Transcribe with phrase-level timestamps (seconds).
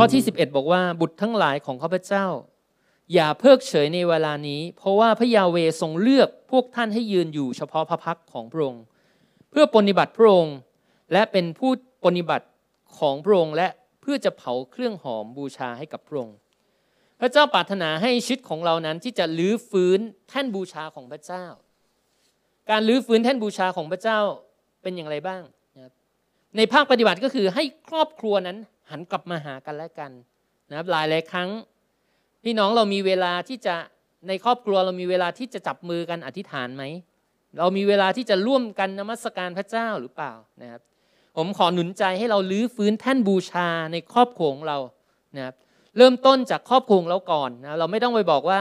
[0.00, 2.26] ข้อที่ 11 บอกว่าบุตรทั้งหลายของข้าพเจ้า
[3.14, 8.82] อย่าเพิกเฉยในเวลานี้ เพราะว่าพระยาเวทรงเลือกพวกท่านให้ยืนอยู่เฉพาะพระพักของพระองค์
[9.50, 10.56] เพื่อปฏิบัติพระองค์
[11.12, 11.70] และเป็นผู้
[12.04, 12.46] ปฏิบัติ
[12.98, 13.68] ของพระองค์และ
[14.00, 16.36] เพื่อจะเผาเครื่องหอมบูชาให้กับพระองค์
[17.20, 21.44] พระเจ้าปรารถนาให้ชีวิตของเรานั้นที่จะลื้อฟื้นแท่นบูชาของพระเจ้า
[22.70, 24.18] การลื้อฟื้นแท่นบูชาของพระเจ้า
[24.82, 25.42] เป็นอย่างไรบ้าง
[26.56, 28.58] ในภาคปฏิบัติก็คือให้ครอบครัวนั้น
[28.90, 30.10] หันกลับมาหากันและกัน
[30.70, 31.50] นะครับหลายหลายครั้ง
[32.44, 33.74] พี่น้องเรามีเวลาที่จะ
[34.28, 36.84] ในครอบครัวเรามีเวลาที่จะจับมือกันอธิษฐานไหม
[37.58, 40.32] เรามีเวลาที่จะร่วมกันนมัสการพระเจ้าหรือเปล่า
[40.62, 40.82] นะครับ
[41.36, 44.78] ผมขอหนุนใจให้เราลื้อฟื้นแท่นบูชาในครอบครัวของเรา
[45.36, 45.54] นะครับ
[45.96, 48.60] เริ่มต้นจากครอบครัวเราก่อนนะเราไม่ต้องไปบอกว่า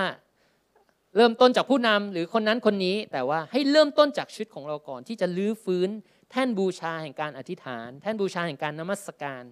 [1.15, 5.89] เริ่มต้นจากผู้นำหรือคนนั้นคนนี้ แต่ว่าให้เริ่มต้นจากชีวิตของเราก่อน ที่จะลื้อฟื้น
[6.31, 9.43] แท่นบูชาแห่งการอธิษฐาน แท่นบูชาแห่งการนมัสการ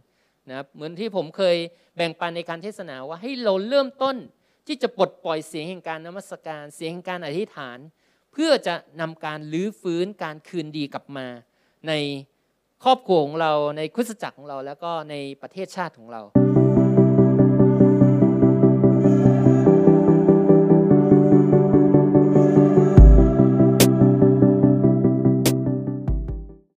[0.49, 1.55] นะครับเหมือนที่ผมเคย
[1.95, 4.16] แบ่งปันในการเทศนาว่าให้เราเริ่มต้น
[4.67, 7.77] ที่จะปลดปล่อยเสียงแห่งการนมัสการ เสียงแห่งการอธิษฐาน
[8.33, 11.27] เพื่อจะนำการลื้อฟื้นการคืนดีกลับมา
[11.88, 11.94] ใน
[12.83, 16.22] ครอบครัวของเราในคริสจักรของเราแล้วก็ในประเทศชาติของเรา